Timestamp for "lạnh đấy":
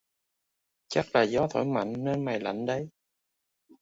2.39-2.89